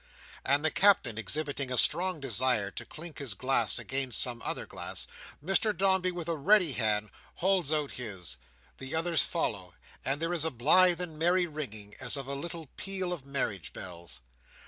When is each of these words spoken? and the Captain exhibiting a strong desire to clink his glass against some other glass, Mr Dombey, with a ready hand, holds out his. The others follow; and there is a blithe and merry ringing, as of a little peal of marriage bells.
and 0.43 0.65
the 0.65 0.71
Captain 0.71 1.15
exhibiting 1.19 1.71
a 1.71 1.77
strong 1.77 2.19
desire 2.19 2.71
to 2.71 2.87
clink 2.87 3.19
his 3.19 3.35
glass 3.35 3.77
against 3.77 4.19
some 4.19 4.41
other 4.41 4.65
glass, 4.65 5.05
Mr 5.45 5.77
Dombey, 5.77 6.09
with 6.11 6.27
a 6.27 6.35
ready 6.35 6.71
hand, 6.71 7.11
holds 7.35 7.71
out 7.71 7.91
his. 7.91 8.37
The 8.79 8.95
others 8.95 9.21
follow; 9.21 9.75
and 10.03 10.19
there 10.19 10.33
is 10.33 10.43
a 10.43 10.49
blithe 10.49 11.01
and 11.01 11.19
merry 11.19 11.45
ringing, 11.45 11.93
as 11.99 12.17
of 12.17 12.25
a 12.25 12.33
little 12.33 12.65
peal 12.77 13.13
of 13.13 13.27
marriage 13.27 13.73
bells. 13.73 14.21